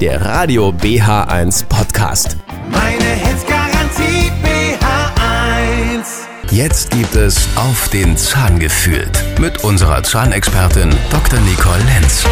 der 0.00 0.24
Radio 0.24 0.70
BH1 0.70 1.66
Podcast. 1.66 2.38
Meine 2.70 3.04
Hitzgarantie 3.04 4.32
BH1. 4.42 6.06
Jetzt 6.50 6.90
gibt 6.90 7.14
es 7.16 7.46
auf 7.56 7.90
den 7.90 8.16
Zahn 8.16 8.58
gefühlt 8.58 9.22
mit 9.38 9.62
unserer 9.62 10.02
Zahnexpertin 10.02 10.88
Dr. 11.10 11.38
Nicole 11.40 11.82
Lenz. 11.84 12.24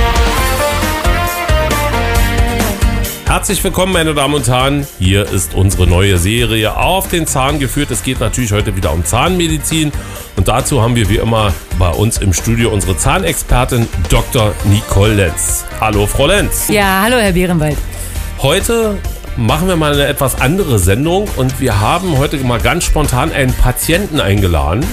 Herzlich 3.39 3.63
willkommen, 3.63 3.93
meine 3.93 4.15
Damen 4.15 4.35
und 4.35 4.49
Herren. 4.49 4.85
Hier 4.99 5.25
ist 5.25 5.55
unsere 5.55 5.87
neue 5.87 6.19
Serie 6.19 6.77
auf 6.77 7.07
den 7.07 7.25
Zahn 7.25 7.61
geführt. 7.61 7.89
Es 7.93 8.03
geht 8.03 8.19
natürlich 8.19 8.51
heute 8.51 8.75
wieder 8.75 8.93
um 8.93 9.05
Zahnmedizin. 9.05 9.93
Und 10.35 10.49
dazu 10.49 10.83
haben 10.83 10.97
wir 10.97 11.09
wie 11.09 11.19
immer 11.19 11.55
bei 11.79 11.89
uns 11.89 12.19
im 12.19 12.33
Studio 12.33 12.71
unsere 12.71 12.97
Zahnexpertin 12.97 13.87
Dr. 14.09 14.53
Nicole 14.65 15.15
Lenz. 15.15 15.65
Hallo, 15.81 16.09
Frau 16.09 16.27
Lenz. 16.27 16.67
Ja, 16.67 17.03
hallo, 17.05 17.19
Herr 17.19 17.31
Bärenwald. 17.31 17.79
Heute 18.43 18.99
machen 19.37 19.69
wir 19.69 19.77
mal 19.77 19.93
eine 19.93 20.09
etwas 20.09 20.41
andere 20.41 20.81
Sendung 20.81 21.29
und 21.37 21.61
wir 21.61 21.79
haben 21.79 22.19
heute 22.19 22.39
mal 22.39 22.59
ganz 22.59 22.83
spontan 22.83 23.31
einen 23.31 23.53
Patienten 23.55 24.21
eingeladen. 24.21 24.85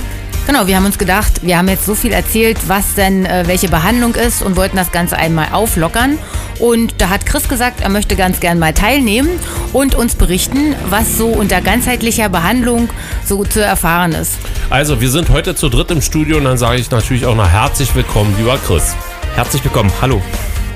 Genau, 0.48 0.68
wir 0.68 0.76
haben 0.76 0.86
uns 0.86 1.00
gedacht, 1.00 1.42
wir 1.42 1.58
haben 1.58 1.68
jetzt 1.68 1.88
so 1.88 1.96
viel 1.96 2.14
erzählt, 2.14 2.60
was 2.68 2.94
denn 2.94 3.26
äh, 3.26 3.46
welche 3.48 3.68
Behandlung 3.68 4.14
ist 4.14 4.44
und 4.44 4.56
wollten 4.56 4.78
das 4.78 4.92
Ganze 4.92 5.18
einmal 5.18 5.48
auflockern. 5.52 6.20
Und 6.60 6.94
da 7.00 7.10
hat 7.10 7.26
Chris 7.26 7.50
gesagt, 7.50 7.82
er 7.82 7.90
möchte 7.90 8.16
ganz 8.16 8.40
gern 8.40 8.60
mal 8.60 8.72
teilnehmen 8.72 9.40
und 9.74 9.96
uns 9.96 10.14
berichten, 10.14 10.76
was 10.90 11.18
so 11.18 11.30
unter 11.30 11.62
ganzheitlicher 11.62 12.30
Behandlung 12.30 12.90
so 13.26 13.44
zu 13.44 13.64
erfahren 13.64 14.12
ist. 14.12 14.34
Also, 14.70 15.02
wir 15.02 15.10
sind 15.10 15.30
heute 15.30 15.56
zu 15.56 15.68
dritt 15.68 15.90
im 15.90 16.04
Studio 16.04 16.38
und 16.38 16.44
dann 16.44 16.60
sage 16.60 16.80
ich 16.80 16.92
natürlich 16.92 17.26
auch 17.26 17.36
noch 17.36 17.50
herzlich 17.50 17.96
willkommen, 17.96 18.36
lieber 18.38 18.60
Chris. 18.68 18.96
Herzlich 19.34 19.64
willkommen, 19.64 19.92
hallo. 20.00 20.22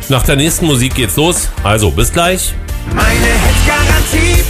Nach 0.09 0.23
der 0.23 0.35
nächsten 0.35 0.65
Musik 0.65 0.95
geht's 0.95 1.15
los. 1.15 1.47
Also, 1.63 1.91
bis 1.91 2.11
gleich. 2.11 2.55
Meine 2.95 3.05
Hitzgarantie 3.05 4.43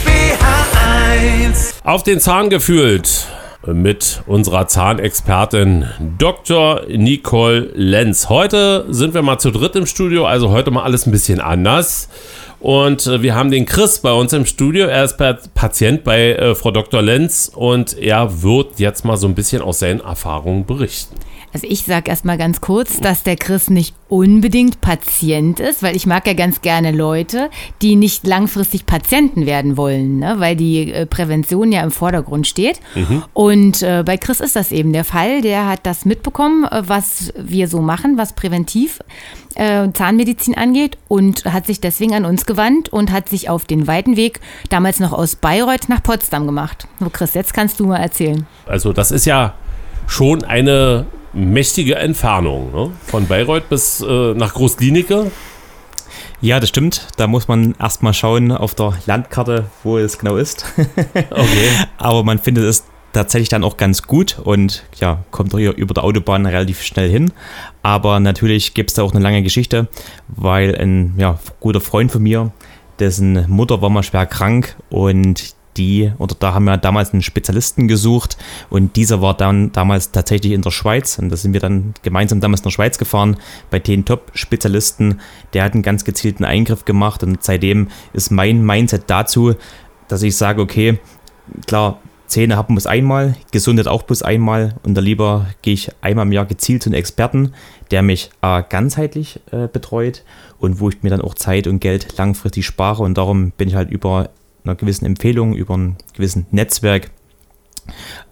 BH1. 1.52 1.74
Auf 1.84 2.04
den 2.04 2.20
Zahn 2.20 2.48
gefühlt 2.48 3.26
mit 3.74 4.22
unserer 4.26 4.66
Zahnexpertin 4.68 5.86
Dr. 6.18 6.82
Nicole 6.88 7.70
Lenz. 7.74 8.28
Heute 8.28 8.84
sind 8.90 9.14
wir 9.14 9.22
mal 9.22 9.38
zu 9.38 9.50
dritt 9.50 9.76
im 9.76 9.86
Studio, 9.86 10.26
also 10.26 10.50
heute 10.50 10.70
mal 10.70 10.82
alles 10.82 11.06
ein 11.06 11.12
bisschen 11.12 11.40
anders. 11.40 12.08
Und 12.60 13.06
äh, 13.06 13.22
wir 13.22 13.34
haben 13.34 13.50
den 13.50 13.64
Chris 13.64 14.00
bei 14.00 14.12
uns 14.12 14.32
im 14.34 14.44
Studio. 14.44 14.86
Er 14.86 15.04
ist 15.04 15.16
Pa- 15.16 15.38
Patient 15.54 16.04
bei 16.04 16.32
äh, 16.32 16.54
Frau 16.54 16.70
Dr. 16.70 17.00
Lenz 17.00 17.50
und 17.54 17.96
er 17.96 18.42
wird 18.42 18.78
jetzt 18.78 19.04
mal 19.04 19.16
so 19.16 19.26
ein 19.26 19.34
bisschen 19.34 19.62
aus 19.62 19.78
seinen 19.78 20.00
Erfahrungen 20.00 20.66
berichten. 20.66 21.14
Also 21.52 21.66
ich 21.68 21.82
sage 21.82 22.10
erstmal 22.10 22.38
ganz 22.38 22.60
kurz, 22.60 23.00
dass 23.00 23.22
der 23.22 23.36
Chris 23.36 23.70
nicht 23.70 23.94
unbedingt 24.08 24.80
Patient 24.80 25.58
ist, 25.58 25.82
weil 25.82 25.96
ich 25.96 26.06
mag 26.06 26.26
ja 26.26 26.34
ganz 26.34 26.62
gerne 26.62 26.92
Leute, 26.92 27.50
die 27.82 27.96
nicht 27.96 28.26
langfristig 28.26 28.86
Patienten 28.86 29.46
werden 29.46 29.76
wollen, 29.76 30.18
ne? 30.18 30.36
weil 30.38 30.56
die 30.56 30.92
äh, 30.92 31.06
Prävention 31.06 31.72
ja 31.72 31.82
im 31.82 31.90
Vordergrund 31.90 32.46
steht. 32.46 32.80
Und 33.32 33.82
äh, 33.82 34.02
bei 34.04 34.16
Chris 34.16 34.40
ist 34.40 34.56
das 34.56 34.72
eben 34.72 34.92
der 34.92 35.04
Fall. 35.04 35.42
Der 35.42 35.66
hat 35.66 35.80
das 35.84 36.04
mitbekommen, 36.04 36.64
äh, 36.64 36.82
was 36.86 37.32
wir 37.36 37.68
so 37.68 37.80
machen, 37.80 38.16
was 38.16 38.34
präventiv 38.34 39.00
äh, 39.54 39.88
Zahnmedizin 39.92 40.56
angeht 40.56 40.98
und 41.08 41.44
hat 41.44 41.66
sich 41.66 41.80
deswegen 41.80 42.14
an 42.14 42.24
uns 42.24 42.46
gewandt 42.46 42.88
und 42.88 43.10
hat 43.10 43.28
sich 43.28 43.48
auf 43.48 43.64
den 43.64 43.86
weiten 43.86 44.16
Weg 44.16 44.40
damals 44.68 45.00
noch 45.00 45.12
aus 45.12 45.36
Bayreuth 45.36 45.88
nach 45.88 46.02
Potsdam 46.02 46.46
gemacht. 46.46 46.86
So 47.00 47.10
Chris, 47.10 47.34
jetzt 47.34 47.54
kannst 47.54 47.80
du 47.80 47.86
mal 47.86 47.98
erzählen. 47.98 48.46
Also 48.66 48.92
das 48.92 49.10
ist 49.10 49.24
ja 49.26 49.54
schon 50.06 50.44
eine 50.44 51.06
mächtige 51.32 51.96
Entfernung. 51.96 52.72
Ne? 52.72 52.90
Von 53.06 53.26
Bayreuth 53.26 53.68
bis 53.68 54.00
äh, 54.00 54.34
nach 54.34 54.54
Großklinike. 54.54 55.30
Ja, 56.40 56.58
das 56.58 56.70
stimmt. 56.70 57.08
Da 57.16 57.26
muss 57.26 57.48
man 57.48 57.74
erstmal 57.78 58.14
schauen 58.14 58.52
auf 58.52 58.74
der 58.74 58.94
Landkarte, 59.06 59.66
wo 59.82 59.98
es 59.98 60.18
genau 60.18 60.36
ist. 60.36 60.64
Okay. 61.30 61.70
Aber 61.98 62.24
man 62.24 62.38
findet 62.38 62.64
es 62.64 62.84
tatsächlich 63.12 63.48
dann 63.48 63.64
auch 63.64 63.76
ganz 63.76 64.02
gut 64.02 64.38
und 64.38 64.84
ja, 64.96 65.24
kommt 65.30 65.54
hier 65.54 65.76
über 65.76 65.94
der 65.94 66.04
Autobahn 66.04 66.46
relativ 66.46 66.82
schnell 66.82 67.10
hin. 67.10 67.32
Aber 67.82 68.20
natürlich 68.20 68.74
gibt 68.74 68.90
es 68.90 68.94
da 68.94 69.02
auch 69.02 69.12
eine 69.12 69.20
lange 69.20 69.42
Geschichte, 69.42 69.88
weil 70.28 70.76
ein 70.76 71.14
ja, 71.18 71.38
guter 71.60 71.80
Freund 71.80 72.10
von 72.12 72.22
mir, 72.22 72.52
dessen 72.98 73.46
Mutter 73.48 73.82
war 73.82 73.90
mal 73.90 74.02
schwer 74.02 74.26
krank 74.26 74.76
und 74.90 75.54
die, 75.76 76.12
oder 76.18 76.34
da 76.38 76.54
haben 76.54 76.64
wir 76.64 76.76
damals 76.76 77.12
einen 77.12 77.22
Spezialisten 77.22 77.88
gesucht 77.88 78.36
und 78.68 78.96
dieser 78.96 79.22
war 79.22 79.36
dann 79.36 79.72
damals 79.72 80.12
tatsächlich 80.12 80.52
in 80.52 80.62
der 80.62 80.70
Schweiz 80.70 81.18
und 81.18 81.30
da 81.30 81.36
sind 81.36 81.52
wir 81.52 81.60
dann 81.60 81.94
gemeinsam 82.02 82.40
damals 82.40 82.60
in 82.60 82.64
der 82.64 82.70
Schweiz 82.70 82.98
gefahren 82.98 83.36
bei 83.70 83.78
den 83.78 84.04
Top-Spezialisten. 84.04 85.20
Der 85.52 85.64
hat 85.64 85.74
einen 85.74 85.82
ganz 85.82 86.04
gezielten 86.04 86.44
Eingriff 86.44 86.84
gemacht 86.84 87.22
und 87.22 87.42
seitdem 87.42 87.88
ist 88.12 88.30
mein 88.30 88.64
Mindset 88.64 89.04
dazu, 89.06 89.54
dass 90.08 90.22
ich 90.22 90.36
sage, 90.36 90.60
okay, 90.60 90.98
klar, 91.66 92.00
Zähne 92.26 92.56
haben 92.56 92.74
muss 92.74 92.86
einmal, 92.86 93.34
Gesundheit 93.50 93.88
auch 93.88 94.04
bloß 94.04 94.22
einmal 94.22 94.76
und 94.84 94.94
da 94.94 95.00
lieber 95.00 95.46
gehe 95.62 95.74
ich 95.74 95.90
einmal 96.00 96.26
im 96.26 96.32
Jahr 96.32 96.46
gezielt 96.46 96.82
zu 96.82 96.88
einem 96.88 96.98
Experten, 96.98 97.54
der 97.90 98.02
mich 98.02 98.30
äh, 98.40 98.62
ganzheitlich 98.68 99.40
äh, 99.50 99.66
betreut 99.66 100.22
und 100.58 100.78
wo 100.78 100.88
ich 100.88 101.02
mir 101.02 101.10
dann 101.10 101.22
auch 101.22 101.34
Zeit 101.34 101.66
und 101.66 101.80
Geld 101.80 102.16
langfristig 102.18 102.66
spare 102.66 103.02
und 103.02 103.18
darum 103.18 103.50
bin 103.50 103.68
ich 103.68 103.74
halt 103.74 103.90
über 103.90 104.30
einer 104.64 104.74
gewissen 104.74 105.06
Empfehlung, 105.06 105.54
über 105.54 105.76
ein 105.76 105.96
gewissen 106.14 106.46
Netzwerk 106.50 107.10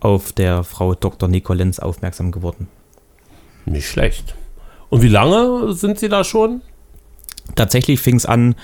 auf 0.00 0.32
der 0.32 0.64
Frau 0.64 0.94
Dr. 0.94 1.28
Nicole 1.28 1.58
Lenz 1.58 1.78
aufmerksam 1.78 2.30
geworden. 2.30 2.68
Nicht 3.66 3.88
schlecht. 3.88 4.34
Und 4.88 5.02
wie 5.02 5.08
lange 5.08 5.72
sind 5.72 5.98
Sie 5.98 6.08
da 6.08 6.24
schon? 6.24 6.62
Tatsächlich 7.54 8.00
fing 8.00 8.16
es 8.16 8.26
an 8.26 8.54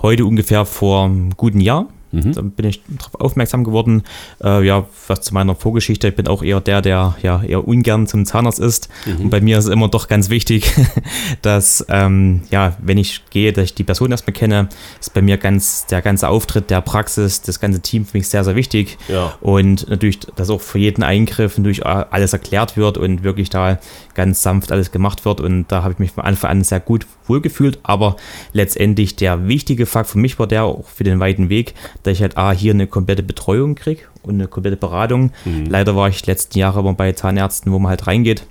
heute 0.00 0.24
ungefähr 0.24 0.64
vor 0.64 1.04
einem 1.04 1.36
guten 1.36 1.60
Jahr. 1.60 1.88
Da 2.32 2.40
bin 2.40 2.66
ich 2.66 2.82
darauf 2.88 3.20
aufmerksam 3.20 3.64
geworden. 3.64 4.02
Äh, 4.42 4.66
ja, 4.66 4.86
was 5.06 5.20
zu 5.20 5.34
meiner 5.34 5.54
Vorgeschichte. 5.54 6.08
Ich 6.08 6.16
bin 6.16 6.26
auch 6.26 6.42
eher 6.42 6.60
der, 6.60 6.80
der 6.80 7.16
ja 7.22 7.42
eher 7.42 7.66
ungern 7.66 8.06
zum 8.06 8.24
Zahnarzt 8.24 8.58
ist. 8.58 8.88
Und 9.06 9.30
bei 9.30 9.40
mir 9.40 9.58
ist 9.58 9.66
es 9.66 9.70
immer 9.70 9.88
doch 9.88 10.08
ganz 10.08 10.30
wichtig, 10.30 10.72
dass, 11.42 11.84
ähm, 11.88 12.42
ja, 12.50 12.76
wenn 12.80 12.98
ich 12.98 13.22
gehe, 13.30 13.52
dass 13.52 13.64
ich 13.64 13.74
die 13.74 13.84
Person 13.84 14.10
erstmal 14.10 14.32
kenne, 14.32 14.68
ist 15.00 15.12
bei 15.14 15.22
mir 15.22 15.36
ganz 15.36 15.86
der 15.86 16.02
ganze 16.02 16.28
Auftritt 16.28 16.70
der 16.70 16.80
Praxis, 16.80 17.42
das 17.42 17.60
ganze 17.60 17.80
Team 17.80 18.06
für 18.06 18.16
mich 18.16 18.28
sehr, 18.28 18.44
sehr 18.44 18.56
wichtig. 18.56 18.98
Ja. 19.08 19.34
Und 19.40 19.88
natürlich, 19.88 20.20
dass 20.20 20.50
auch 20.50 20.60
für 20.60 20.78
jeden 20.78 21.02
Eingriff 21.02 21.58
natürlich 21.58 21.84
alles 21.84 22.32
erklärt 22.32 22.76
wird 22.76 22.98
und 22.98 23.22
wirklich 23.22 23.50
da 23.50 23.78
ganz 24.14 24.42
sanft 24.42 24.72
alles 24.72 24.90
gemacht 24.90 25.24
wird. 25.24 25.40
Und 25.40 25.66
da 25.68 25.82
habe 25.82 25.92
ich 25.92 25.98
mich 25.98 26.12
von 26.12 26.24
Anfang 26.24 26.50
an 26.50 26.64
sehr 26.64 26.80
gut 26.80 27.06
wohlgefühlt. 27.26 27.78
Aber 27.82 28.16
letztendlich 28.52 29.16
der 29.16 29.46
wichtige 29.46 29.86
Fakt 29.86 30.10
für 30.10 30.18
mich 30.18 30.38
war 30.38 30.46
der 30.46 30.64
auch 30.64 30.86
für 30.88 31.04
den 31.04 31.20
weiten 31.20 31.48
Weg, 31.48 31.74
dass 32.02 32.14
ich 32.14 32.22
halt 32.22 32.36
A, 32.36 32.52
hier 32.52 32.72
eine 32.72 32.86
komplette 32.86 33.22
Betreuung 33.22 33.74
kriege 33.74 34.02
und 34.22 34.34
eine 34.34 34.46
komplette 34.48 34.76
Beratung. 34.76 35.32
Leider 35.68 35.96
war 35.96 36.08
ich 36.08 36.22
die 36.22 36.30
letzten 36.30 36.58
Jahre 36.58 36.80
immer 36.80 36.94
bei 36.94 37.12
Zahnärzten, 37.12 37.72
wo 37.72 37.78
man 37.78 37.90
halt 37.90 38.06
reingeht. 38.06 38.44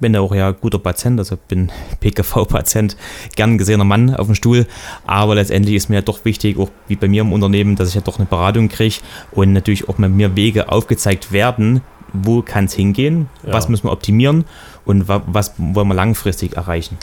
Bin 0.00 0.12
da 0.12 0.20
auch 0.20 0.34
ja 0.34 0.50
guter 0.50 0.80
Patient, 0.80 1.20
also 1.20 1.36
bin 1.48 1.70
PKV-Patient, 2.00 2.96
gern 3.36 3.58
gesehener 3.58 3.84
Mann 3.84 4.14
auf 4.14 4.26
dem 4.26 4.34
Stuhl. 4.34 4.66
Aber 5.06 5.36
letztendlich 5.36 5.76
ist 5.76 5.88
mir 5.88 5.96
ja 5.96 6.02
doch 6.02 6.24
wichtig, 6.24 6.58
auch 6.58 6.70
wie 6.88 6.96
bei 6.96 7.06
mir 7.06 7.20
im 7.20 7.32
Unternehmen, 7.32 7.76
dass 7.76 7.90
ich 7.90 7.94
ja 7.94 8.00
doch 8.00 8.18
eine 8.18 8.26
Beratung 8.26 8.68
kriege 8.68 8.96
und 9.30 9.52
natürlich 9.52 9.88
auch 9.88 9.98
mit 9.98 10.10
mir 10.10 10.34
Wege 10.34 10.68
aufgezeigt 10.72 11.30
werden, 11.30 11.80
wo 12.12 12.42
kann 12.42 12.64
es 12.64 12.74
hingehen, 12.74 13.28
was 13.44 13.64
Ja. 13.64 13.70
müssen 13.70 13.84
wir 13.86 13.92
optimieren 13.92 14.44
und 14.84 15.06
wa 15.08 15.22
was 15.26 15.52
wollen 15.58 15.88
wir 15.88 15.94
langfristig 15.94 16.56
erreichen. 16.56 16.96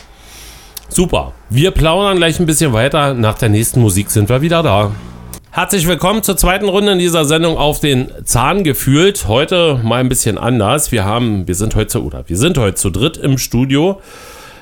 Super. 0.90 1.32
Wir 1.50 1.72
plaudern 1.72 2.18
gleich 2.18 2.40
ein 2.42 2.46
bisschen 2.46 2.74
weiter. 2.74 3.14
Nach 3.14 3.38
der 3.38 3.48
nächsten 3.48 3.80
Musik 3.80 4.10
sind 4.12 4.28
wir 4.28 4.42
wieder 4.42 4.62
da. 4.64 4.92
Herzlich 5.54 5.86
willkommen 5.86 6.24
zur 6.24 6.38
zweiten 6.38 6.70
Runde 6.70 6.94
in 6.94 7.00
dieser 7.00 7.26
Sendung 7.26 7.58
auf 7.58 7.82
den 7.82 8.10
Zahn 8.24 8.64
gefühlt. 8.64 9.28
Heute 9.28 9.82
mal 9.84 10.00
ein 10.00 10.08
bisschen 10.08 10.38
anders. 10.38 10.94
Wir 10.94 11.04
haben, 11.04 11.46
wir 11.46 11.56
sind 11.56 11.76
heute 11.76 11.88
zu, 11.88 12.06
oder 12.06 12.24
wir 12.30 12.38
sind 12.38 12.58
heute 12.58 12.76
zu 12.76 12.90
dritt 12.90 13.18
im 13.18 13.38
Studio. 13.38 14.00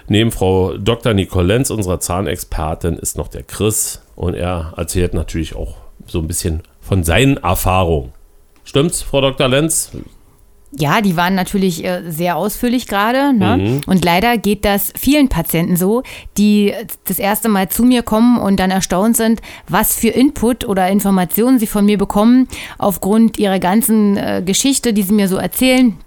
Neben 0.08 0.32
Frau 0.32 0.78
Dr. 0.78 1.14
Nicole 1.14 1.46
Lenz, 1.46 1.70
unserer 1.70 2.00
Zahnexpertin, 2.00 2.96
ist 2.96 3.18
noch 3.18 3.28
der 3.28 3.44
Chris 3.44 4.02
und 4.16 4.34
er 4.34 4.74
erzählt 4.78 5.14
natürlich 5.14 5.56
auch 5.56 5.76
so 6.08 6.18
ein 6.18 6.28
bisschen 6.28 6.64
von 6.82 7.04
seinen 7.04 7.38
Erfahrungen. 7.38 8.12
Stimmt's, 8.64 9.04
Frau 9.04 9.22
Dr. 9.22 9.48
Lenz? 9.48 9.92
Ja, 10.72 11.02
die 11.02 11.18
waren 11.18 11.34
natürlich 11.34 11.84
äh, 11.84 12.04
sehr 12.10 12.38
ausführlich 12.38 12.88
gerade. 12.88 13.34
Ne? 13.34 13.82
Und 13.88 14.06
leider 14.06 14.38
geht 14.38 14.66
das 14.66 14.94
vielen 14.96 15.28
Patienten 15.28 15.76
so, 15.78 16.04
die 16.38 16.74
das 17.06 17.18
erste 17.18 17.50
Mal 17.50 17.70
zu 17.70 17.84
mir 17.84 18.04
kommen 18.04 18.38
und 18.38 18.60
dann 18.60 18.70
erstaunt 18.70 19.18
sind, 19.18 19.42
was 19.68 19.96
für 19.96 20.10
Input 20.10 20.66
oder 20.66 20.88
Informationen 20.90 21.58
sie 21.58 21.68
von 21.68 21.86
mir 21.86 21.98
bekommen 21.98 22.48
aufgrund 22.78 23.40
ihrer 23.40 23.60
ganzen 23.60 24.18
äh, 24.18 24.44
Geschichte, 24.46 24.94
die 24.94 25.02
sie 25.02 25.14
mir 25.14 25.28
so 25.28 25.38
erzählen 25.38 25.98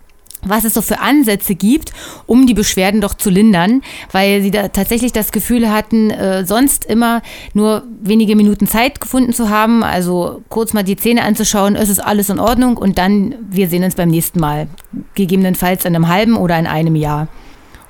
was 0.44 0.64
es 0.64 0.74
so 0.74 0.82
für 0.82 1.00
Ansätze 1.00 1.54
gibt, 1.54 1.92
um 2.26 2.46
die 2.46 2.54
Beschwerden 2.54 3.00
doch 3.00 3.14
zu 3.14 3.30
lindern, 3.30 3.82
weil 4.10 4.42
sie 4.42 4.50
da 4.50 4.68
tatsächlich 4.68 5.12
das 5.12 5.32
Gefühl 5.32 5.70
hatten, 5.70 6.10
äh, 6.10 6.44
sonst 6.44 6.84
immer 6.84 7.22
nur 7.54 7.84
wenige 8.00 8.36
Minuten 8.36 8.66
Zeit 8.66 9.00
gefunden 9.00 9.32
zu 9.32 9.48
haben, 9.48 9.82
also 9.84 10.42
kurz 10.48 10.72
mal 10.72 10.82
die 10.82 10.96
Zähne 10.96 11.22
anzuschauen, 11.22 11.76
es 11.76 11.88
ist 11.88 12.00
alles 12.00 12.28
in 12.28 12.38
Ordnung 12.38 12.76
und 12.76 12.98
dann 12.98 13.34
wir 13.48 13.68
sehen 13.68 13.84
uns 13.84 13.94
beim 13.94 14.08
nächsten 14.08 14.40
Mal, 14.40 14.68
gegebenenfalls 15.14 15.84
in 15.84 15.94
einem 15.94 16.08
halben 16.08 16.36
oder 16.36 16.58
in 16.58 16.66
einem 16.66 16.96
Jahr. 16.96 17.28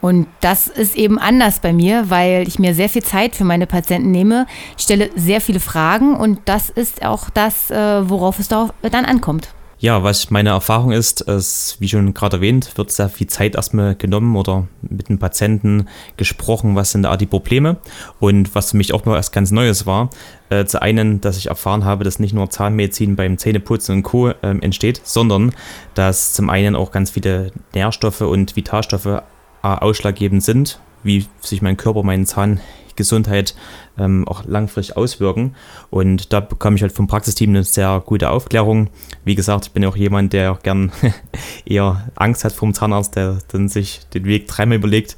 Und 0.01 0.27
das 0.41 0.67
ist 0.67 0.97
eben 0.97 1.19
anders 1.19 1.61
bei 1.61 1.73
mir, 1.73 2.11
weil 2.11 2.47
ich 2.49 2.59
mir 2.59 2.75
sehr 2.75 2.89
viel 2.89 3.05
Zeit 3.05 3.37
für 3.37 3.45
meine 3.45 3.69
Patienten 3.69 4.11
nehme. 4.11 4.47
Stelle 4.77 5.11
sehr 5.15 5.41
viele 5.41 5.61
Fragen 5.61 6.17
und 6.17 6.41
das 6.45 6.71
ist 6.71 7.05
auch 7.05 7.31
das, 7.31 7.71
äh, 7.71 8.09
worauf 8.11 8.41
es 8.41 8.49
dann 8.49 9.05
ankommt. 9.05 9.49
Ja, 9.83 10.05
was 10.05 10.31
meine 10.31 10.51
Erfahrung 10.51 10.93
ist, 10.93 11.23
ist, 11.23 11.79
wie 11.81 11.89
schon 11.89 12.15
gerade 12.15 12.37
erwähnt, 12.37 12.79
wird 12.79 12.93
sehr 12.93 13.09
viel 13.09 13.27
Zeit 13.27 13.57
erstmal 13.57 13.97
genommen 13.97 14.37
oder 14.37 14.69
mit 14.81 15.09
dem 15.09 15.19
Patienten 15.19 15.89
gesprochen, 16.17 16.77
was 16.77 16.93
sind 16.93 17.03
da 17.03 17.17
die 17.17 17.27
Probleme. 17.27 17.79
Und 18.21 18.55
was 18.55 18.71
für 18.71 18.77
mich 18.77 18.95
auch 18.95 19.05
noch 19.07 19.17
erst 19.17 19.33
ganz 19.33 19.51
Neues 19.51 19.85
war, 19.85 20.11
äh, 20.51 20.67
zu 20.67 20.81
einen, 20.81 21.21
dass 21.21 21.37
ich 21.37 21.47
erfahren 21.47 21.85
habe, 21.85 22.05
dass 22.05 22.21
nicht 22.21 22.33
nur 22.33 22.49
Zahnmedizin 22.49 23.17
beim 23.17 23.39
Zähneputzen 23.39 23.97
und 23.97 24.03
Co. 24.05 24.29
Äh, 24.29 24.35
entsteht, 24.41 25.01
sondern 25.03 25.53
dass 25.95 26.33
zum 26.33 26.49
einen 26.49 26.77
auch 26.77 26.93
ganz 26.93 27.11
viele 27.11 27.51
Nährstoffe 27.75 28.21
und 28.21 28.55
Vitalstoffe 28.55 29.07
äh, 29.07 29.21
ausschlaggebend 29.63 30.45
sind, 30.45 30.79
wie 31.03 31.27
sich 31.41 31.61
mein 31.61 31.77
Körper, 31.77 32.05
meinen 32.05 32.27
Zahn 32.27 32.61
Gesundheit 33.03 33.55
ähm, 33.99 34.27
auch 34.29 34.45
langfristig 34.47 34.97
auswirken. 34.97 35.55
Und 35.91 36.33
da 36.33 36.41
bekomme 36.41 36.77
ich 36.77 36.83
halt 36.83 36.93
vom 36.93 37.09
Praxisteam 37.09 37.51
eine 37.51 37.65
sehr 37.65 38.01
gute 38.07 38.31
Aufklärung. 38.31 38.91
Wie 39.25 39.35
gesagt, 39.35 39.67
ich 39.67 39.73
bin 39.73 39.85
auch 39.85 39.97
jemand, 39.97 40.33
der 40.33 40.57
gern 40.63 40.93
eher 41.65 42.09
Angst 42.15 42.45
hat 42.45 42.53
vom 42.53 42.75
Zahnarzt, 42.75 43.17
der 43.17 43.39
dann 43.49 43.69
sich 43.69 44.01
den 44.15 44.25
Weg 44.25 44.47
dreimal 44.47 44.77
überlegt. 44.79 45.17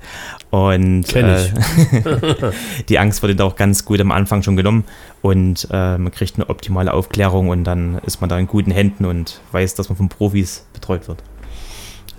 Und 0.50 1.14
äh, 1.14 1.50
die 2.88 2.98
Angst 2.98 3.22
wurde 3.22 3.36
da 3.36 3.44
auch 3.44 3.56
ganz 3.56 3.84
gut 3.84 4.00
am 4.00 4.12
Anfang 4.12 4.42
schon 4.42 4.56
genommen. 4.56 4.84
Und 5.20 5.68
äh, 5.70 5.98
man 5.98 6.10
kriegt 6.10 6.36
eine 6.36 6.48
optimale 6.48 6.92
Aufklärung 6.92 7.48
und 7.50 7.64
dann 7.64 7.98
ist 8.06 8.20
man 8.20 8.30
da 8.30 8.38
in 8.38 8.46
guten 8.46 8.70
Händen 8.70 9.04
und 9.04 9.40
weiß, 9.52 9.74
dass 9.74 9.88
man 9.88 9.96
von 9.96 10.08
Profis 10.08 10.66
betreut 10.72 11.06
wird. 11.06 11.22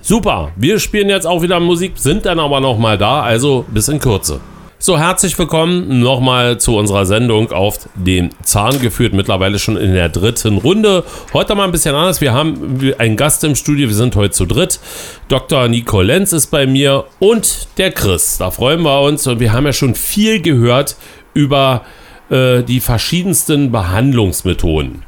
Super, 0.01 0.51
wir 0.55 0.77
spielen 0.77 1.09
jetzt 1.09 1.25
auch 1.25 1.41
wieder 1.41 1.59
Musik, 1.59 1.93
sind 1.95 2.27
dann 2.27 2.39
aber 2.39 2.59
noch 2.59 2.77
mal 2.77 2.95
da, 2.95 3.23
also 3.23 3.65
bis 3.67 3.87
in 3.87 3.97
Kürze. 3.97 4.39
So, 4.85 4.99
herzlich 4.99 5.35
willkommen 5.39 5.99
nochmal 5.99 6.59
zu 6.59 6.77
unserer 6.77 7.07
Sendung 7.07 7.51
auf 7.51 7.79
den 7.95 8.29
Zahn 8.43 8.79
geführt. 8.79 9.13
Mittlerweile 9.13 9.57
schon 9.57 9.77
in 9.77 9.95
der 9.95 10.09
dritten 10.09 10.59
Runde. 10.59 11.03
Heute 11.33 11.55
mal 11.55 11.63
ein 11.63 11.71
bisschen 11.71 11.95
anders. 11.95 12.21
Wir 12.21 12.33
haben 12.33 12.79
einen 12.99 13.17
Gast 13.17 13.43
im 13.43 13.55
Studio. 13.55 13.87
Wir 13.87 13.95
sind 13.95 14.15
heute 14.15 14.35
zu 14.35 14.45
dritt. 14.45 14.79
Dr. 15.27 15.69
Nico 15.69 16.03
Lenz 16.03 16.33
ist 16.33 16.51
bei 16.51 16.67
mir 16.67 17.05
und 17.17 17.67
der 17.79 17.89
Chris. 17.93 18.37
Da 18.37 18.51
freuen 18.51 18.83
wir 18.83 19.01
uns. 19.01 19.25
Und 19.25 19.39
wir 19.39 19.53
haben 19.53 19.65
ja 19.65 19.73
schon 19.73 19.95
viel 19.95 20.39
gehört 20.39 20.97
über 21.33 21.81
äh, 22.29 22.61
die 22.61 22.79
verschiedensten 22.79 23.71
Behandlungsmethoden. 23.71 25.01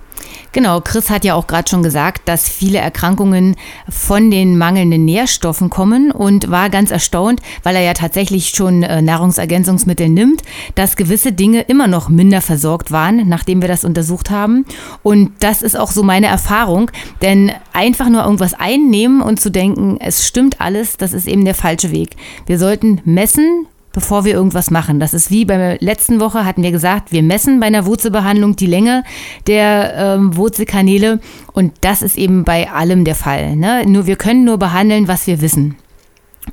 Genau, 0.58 0.82
Chris 0.82 1.12
hat 1.12 1.24
ja 1.24 1.36
auch 1.36 1.46
gerade 1.46 1.70
schon 1.70 1.84
gesagt, 1.84 2.28
dass 2.28 2.50
viele 2.50 2.80
Erkrankungen 2.80 3.56
von 3.88 4.32
den 4.32 4.58
mangelnden 4.58 5.06
Nährstoffen 5.06 5.70
kommen 5.70 6.10
und 6.10 6.50
war 6.50 6.72
ganz 6.72 6.90
erstaunt, 6.90 7.44
weil 7.62 7.76
er 7.76 7.84
ja 7.84 7.94
tatsächlich 7.94 8.50
schon 8.50 8.82
äh, 8.82 9.04
Nahrungsergänzungsmittel 9.04 10.10
nimmt, 10.10 10.42
dass 10.74 10.96
gewisse 10.96 11.32
Dinge 11.32 11.62
immer 11.62 11.86
noch 11.86 12.10
minder 12.10 12.42
versorgt 12.42 12.92
waren, 12.92 13.30
nachdem 13.30 13.62
wir 13.62 13.68
das 13.68 13.86
untersucht 13.86 14.32
haben. 14.32 14.66
Und 15.04 15.30
das 15.42 15.62
ist 15.62 15.78
auch 15.78 15.92
so 15.92 16.02
meine 16.02 16.26
Erfahrung, 16.26 16.90
denn 17.22 17.52
einfach 17.72 18.10
nur 18.10 18.24
irgendwas 18.24 18.56
einnehmen 18.56 19.22
und 19.22 19.40
zu 19.40 19.52
denken, 19.52 20.00
es 20.00 20.26
stimmt 20.26 20.60
alles, 20.60 20.98
das 20.98 21.14
ist 21.14 21.28
eben 21.28 21.46
der 21.46 21.54
falsche 21.54 21.92
Weg. 21.92 22.16
Wir 22.48 22.58
sollten 22.58 23.00
messen, 23.06 23.68
bevor 23.98 24.26
wir 24.26 24.36
irgendwas 24.36 24.70
machen. 24.70 25.00
Das 25.00 25.16
ist 25.16 25.32
wie 25.32 25.44
bei 25.44 25.58
der 25.58 25.78
letzten 25.80 26.20
Woche 26.20 26.46
hatten 26.46 26.62
wir 26.62 26.72
gesagt, 26.72 27.12
wir 27.12 27.24
messen 27.24 27.60
bei 27.60 27.66
einer 27.66 27.88
Wurzelbehandlung 27.88 28.56
die 28.56 28.68
Länge 28.68 29.04
der 29.48 29.96
ähm, 29.96 30.38
Wurzelkanäle 30.38 31.20
und 31.54 31.74
das 31.82 32.04
ist 32.04 32.16
eben 32.16 32.44
bei 32.44 32.70
allem 32.70 33.06
der 33.06 33.16
Fall. 33.16 33.56
Ne? 33.56 33.88
Nur 33.88 34.06
wir 34.06 34.16
können 34.16 34.44
nur 34.44 34.60
behandeln, 34.60 35.08
was 35.08 35.26
wir 35.26 35.42
wissen. 35.42 35.78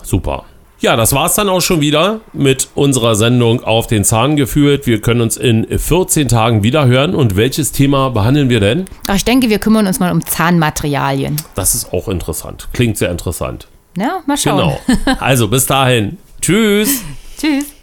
Super. 0.04 0.46
Ja, 0.82 0.96
das 0.96 1.12
war's 1.12 1.36
dann 1.36 1.50
auch 1.50 1.60
schon 1.60 1.82
wieder 1.82 2.22
mit 2.32 2.70
unserer 2.74 3.16
Sendung 3.16 3.62
auf 3.64 3.88
den 3.88 4.06
Zahn 4.06 4.38
gefühlt. 4.38 4.88
Wir 4.88 5.02
können 5.02 5.20
uns 5.20 5.36
in 5.36 5.68
14 5.78 6.30
Tagen 6.30 6.64
wieder 6.64 6.88
hören. 6.88 7.16
Und 7.16 7.36
welches 7.36 7.74
Thema 7.74 8.10
behandeln 8.12 8.50
wir 8.50 8.62
denn? 8.62 8.86
Ach, 9.08 9.16
ich 9.16 9.26
denke, 9.26 9.50
wir 9.50 9.60
kümmern 9.60 9.88
uns 9.88 10.00
mal 10.00 10.12
um 10.12 10.26
Zahnmaterialien. 10.26 11.36
Das 11.56 11.76
ist 11.76 11.92
auch 11.92 12.08
interessant. 12.08 12.70
Klingt 12.72 12.98
sehr 12.98 13.12
interessant. 13.12 13.68
Ja, 13.98 14.22
mal 14.26 14.38
schauen. 14.38 14.78
Genau. 14.88 15.18
Also 15.20 15.50
bis 15.50 15.66
dahin. 15.66 16.18
Tschüss. 16.42 17.02
Tschüss. 17.38 17.79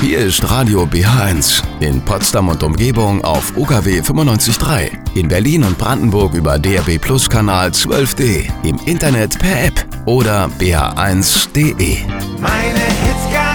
Hier 0.00 0.20
ist 0.20 0.50
Radio 0.50 0.84
BH1 0.84 1.62
in 1.80 2.00
Potsdam 2.00 2.48
und 2.48 2.62
Umgebung 2.62 3.22
auf 3.22 3.54
UKW 3.54 4.00
95.3, 4.00 5.14
in 5.14 5.28
Berlin 5.28 5.62
und 5.62 5.76
Brandenburg 5.76 6.32
über 6.32 6.58
DRB 6.58 6.98
Plus 6.98 7.28
Kanal 7.28 7.68
12D, 7.68 8.50
im 8.62 8.80
Internet 8.86 9.38
per 9.38 9.66
App 9.66 9.86
oder 10.06 10.48
bh1.de. 10.58 11.98
Meine 12.40 12.78
Hits 12.78 13.49